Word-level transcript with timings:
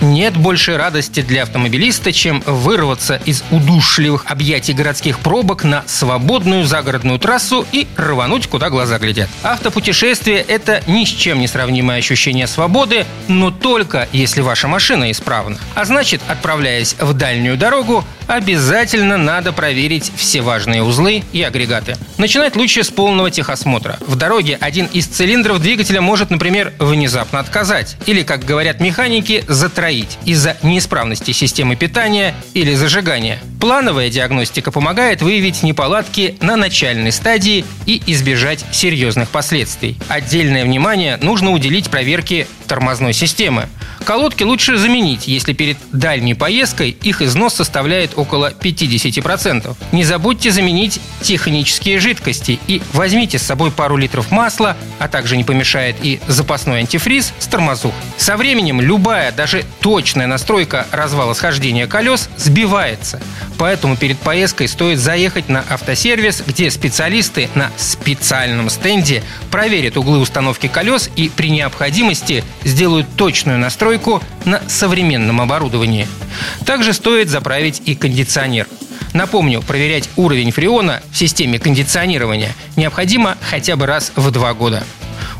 Нет 0.00 0.36
большей 0.36 0.76
радости 0.76 1.22
для 1.22 1.42
автомобилиста, 1.42 2.12
чем 2.12 2.40
вырваться 2.46 3.20
из 3.24 3.42
удушливых 3.50 4.24
объятий 4.26 4.72
городских 4.72 5.18
пробок 5.18 5.64
на 5.64 5.82
свободную 5.86 6.64
загородную 6.64 7.18
трассу 7.18 7.66
и 7.72 7.88
рвануть, 7.96 8.46
куда 8.46 8.70
глаза 8.70 8.98
глядят. 8.98 9.28
Автопутешествие– 9.42 10.38
это 10.48 10.82
ни 10.86 11.04
с 11.04 11.08
чем 11.08 11.40
не 11.40 11.48
сравнимое 11.48 11.98
ощущение 11.98 12.46
свободы, 12.46 13.06
но 13.26 13.50
только 13.50 14.08
если 14.12 14.40
ваша 14.40 14.68
машина 14.68 15.10
исправна. 15.10 15.58
А 15.74 15.84
значит, 15.84 16.20
отправляясь 16.28 16.94
в 17.00 17.12
дальнюю 17.14 17.56
дорогу, 17.56 18.04
обязательно 18.28 19.16
надо 19.16 19.52
проверить 19.52 20.12
все 20.14 20.42
важные 20.42 20.82
узлы 20.82 21.24
и 21.32 21.42
агрегаты. 21.42 21.96
Начинать 22.18 22.54
лучше 22.54 22.84
с 22.84 22.90
полного 22.90 23.30
техосмотра. 23.30 23.98
В 24.06 24.14
дороге 24.14 24.58
один 24.60 24.86
из 24.86 25.06
цилиндров 25.06 25.60
двигателя 25.60 26.00
может, 26.00 26.30
например, 26.30 26.72
внезапно 26.78 27.40
отказать. 27.40 27.96
Или, 28.06 28.22
как 28.22 28.44
говорят 28.44 28.80
механики, 28.80 29.44
затроить 29.88 30.18
из-за 30.24 30.56
неисправности 30.62 31.32
системы 31.32 31.76
питания 31.76 32.34
или 32.54 32.74
зажигания. 32.74 33.38
Плановая 33.60 34.10
диагностика 34.10 34.70
помогает 34.70 35.22
выявить 35.22 35.62
неполадки 35.62 36.36
на 36.40 36.56
начальной 36.56 37.10
стадии 37.10 37.64
и 37.86 38.02
избежать 38.06 38.64
серьезных 38.70 39.30
последствий. 39.30 39.96
Отдельное 40.08 40.64
внимание 40.64 41.18
нужно 41.22 41.52
уделить 41.52 41.90
проверке 41.90 42.46
тормозной 42.68 43.12
системы. 43.12 43.68
Колодки 44.04 44.44
лучше 44.44 44.76
заменить, 44.76 45.26
если 45.26 45.52
перед 45.52 45.76
дальней 45.92 46.34
поездкой 46.34 46.90
их 46.90 47.20
износ 47.20 47.54
составляет 47.54 48.12
около 48.16 48.52
50%. 48.52 49.76
Не 49.92 50.04
забудьте 50.04 50.52
заменить 50.52 51.00
технические 51.20 51.98
жидкости 51.98 52.60
и 52.68 52.80
возьмите 52.92 53.38
с 53.38 53.42
собой 53.42 53.72
пару 53.72 53.96
литров 53.96 54.30
масла, 54.30 54.76
а 54.98 55.08
также 55.08 55.36
не 55.36 55.44
помешает 55.44 55.96
и 56.02 56.20
запасной 56.28 56.80
антифриз 56.80 57.32
с 57.38 57.46
тормозух. 57.46 57.94
Со 58.16 58.36
временем 58.36 58.80
любая, 58.80 59.32
даже 59.32 59.64
точная 59.80 60.26
настройка 60.26 60.86
развала 60.92 61.34
схождения 61.34 61.86
колес 61.86 62.28
сбивается. 62.36 63.20
Поэтому 63.58 63.96
перед 63.96 64.18
поездкой 64.18 64.68
стоит 64.68 64.98
заехать 64.98 65.48
на 65.48 65.64
автосервис, 65.68 66.42
где 66.46 66.70
специалисты 66.70 67.48
на 67.54 67.70
специальном 67.76 68.70
стенде 68.70 69.24
проверят 69.50 69.96
углы 69.96 70.18
установки 70.18 70.68
колес 70.68 71.10
и 71.16 71.28
при 71.28 71.50
необходимости 71.50 72.44
сделают 72.64 73.08
точную 73.16 73.58
настройку 73.58 74.22
на 74.44 74.62
современном 74.68 75.40
оборудовании. 75.40 76.06
Также 76.64 76.92
стоит 76.92 77.28
заправить 77.28 77.82
и 77.84 77.96
кондиционер. 77.96 78.68
Напомню, 79.12 79.62
проверять 79.62 80.08
уровень 80.16 80.52
фреона 80.52 81.02
в 81.10 81.16
системе 81.16 81.58
кондиционирования 81.58 82.54
необходимо 82.76 83.36
хотя 83.40 83.74
бы 83.74 83.86
раз 83.86 84.12
в 84.14 84.30
два 84.30 84.54
года. 84.54 84.84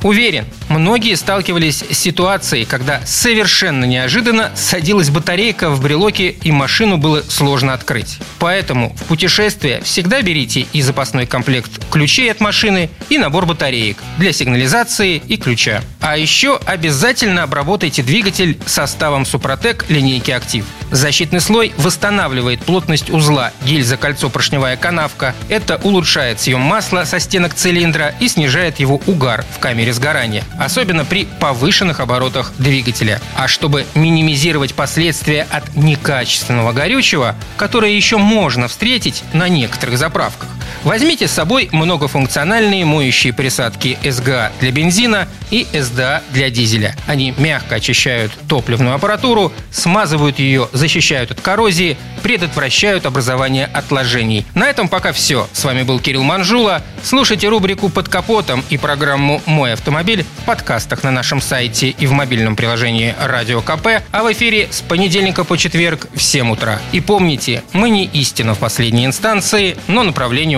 Уверен, 0.03 0.47
многие 0.69 1.15
сталкивались 1.15 1.85
с 1.91 1.99
ситуацией, 1.99 2.65
когда 2.65 3.01
совершенно 3.05 3.85
неожиданно 3.85 4.51
садилась 4.55 5.11
батарейка 5.11 5.71
в 5.71 5.83
брелоке 5.83 6.31
и 6.31 6.53
машину 6.53 6.97
было 6.99 7.23
сложно 7.29 7.75
открыть. 7.75 8.19
Поэтому 8.39 8.95
в 8.97 9.05
путешествие 9.05 9.81
всегда 9.83 10.23
берите 10.23 10.67
и 10.73 10.83
запасной 10.83 11.27
комплект 11.27 11.71
ключей 11.91 12.31
от 12.31 12.41
машины, 12.41 12.91
и 13.09 13.19
набор 13.19 13.47
батареек 13.47 13.99
для 14.19 14.33
сигнализации 14.33 15.17
и 15.17 15.37
ключа. 15.37 15.83
А 16.01 16.17
еще 16.17 16.59
обязательно 16.65 17.43
обработайте 17.43 18.03
двигатель 18.03 18.59
составом 18.67 19.25
Супротек 19.25 19.87
линейки 19.89 20.31
«Актив». 20.31 20.65
Защитный 20.91 21.41
слой 21.41 21.73
восстанавливает 21.77 22.61
плотность 22.61 23.11
узла, 23.11 23.53
гильза-кольцо-поршневая 23.65 24.77
канавка. 24.77 25.35
Это 25.49 25.77
улучшает 25.83 26.41
съем 26.41 26.61
масла 26.61 27.05
со 27.05 27.21
стенок 27.21 27.55
цилиндра 27.55 28.15
и 28.21 28.29
снижает 28.29 28.81
его 28.81 29.01
угар 29.07 29.45
в 29.55 29.59
камере 29.59 29.93
сгорания, 29.93 30.45
особенно 30.59 31.05
при 31.05 31.25
повышенных 31.25 32.01
оборотах 32.01 32.53
двигателя. 32.59 33.21
А 33.37 33.49
чтобы 33.49 33.87
минимизировать 33.95 34.75
последствия 34.75 35.47
от 35.51 35.75
некачественного 35.77 36.73
горючего, 36.73 37.35
которое 37.57 37.93
еще 37.93 38.19
можно 38.19 38.69
встретить 38.69 39.23
на 39.33 39.49
некоторых 39.49 39.97
заправках, 39.97 40.49
Возьмите 40.85 41.29
с 41.29 41.33
собой 41.33 41.69
многофункциональные 41.73 42.85
моющие 42.85 43.33
присадки 43.33 43.99
СГА 44.05 44.53
для 44.61 44.71
бензина 44.71 45.29
и 45.51 45.67
СДА 45.73 46.23
для 46.31 46.51
дизеля. 46.51 46.97
Они 47.07 47.35
мягко 47.39 47.77
очищают 47.77 48.33
топливную 48.49 48.95
аппаратуру, 48.95 49.53
смазывают 49.71 50.39
ее, 50.39 50.69
защищают 50.73 51.31
от 51.31 51.41
коррозии, 51.41 51.97
предотвращают 52.23 53.07
образование 53.07 53.67
отложений. 53.67 54.45
На 54.55 54.69
этом 54.69 54.89
пока 54.89 55.13
все. 55.13 55.49
С 55.53 55.65
вами 55.65 55.83
был 55.83 56.01
Кирилл 56.01 56.23
Манжула. 56.23 56.83
Слушайте 57.03 57.49
рубрику 57.49 57.89
«Под 57.89 58.09
капотом» 58.09 58.65
и 58.71 58.77
программу 58.77 59.41
«Мой 59.47 59.73
автомобиль» 59.73 60.25
в 60.43 60.45
подкастах 60.45 61.03
на 61.03 61.11
нашем 61.11 61.41
сайте 61.41 61.91
и 61.91 62.07
в 62.07 62.13
мобильном 62.13 62.57
приложении 62.57 63.15
«Радио 63.21 63.61
КП», 63.63 64.03
а 64.11 64.23
в 64.23 64.33
эфире 64.33 64.69
с 64.71 64.81
понедельника 64.81 65.45
по 65.45 65.57
четверг 65.57 66.09
в 66.15 66.23
7 66.23 66.51
утра. 66.51 66.81
И 66.93 67.01
помните, 67.01 67.63
мы 67.73 67.91
не 67.91 68.05
истина 68.07 68.55
в 68.55 68.59
последней 68.59 69.07
инстанции, 69.07 69.77
но 69.87 70.03
направление 70.03 70.58